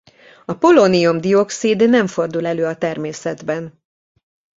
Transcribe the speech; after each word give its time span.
A 0.45 0.53
polónium-dioxid 0.53 1.89
nem 1.89 2.07
fordul 2.07 2.45
elő 2.45 2.65
a 2.65 2.77
természetben. 2.77 3.83